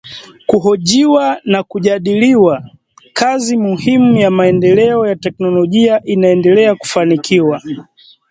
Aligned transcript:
kuhojiwa 0.45 1.37
na 1.45 1.63
kujadiliwa, 1.63 2.63
kazi 3.13 3.57
muhimu 3.57 4.17
ya 4.17 4.31
maendeleo 4.31 5.07
ya 5.07 5.15
teknolojia 5.15 6.01
inaendelea 6.03 6.75
kufanikiwa 6.75 7.61